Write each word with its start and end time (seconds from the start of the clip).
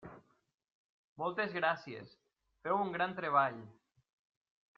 Moltes 1.23 1.53
gràcies, 1.57 2.15
feu 2.65 2.81
un 2.87 2.91
gran 2.97 3.15
treball! 3.21 3.61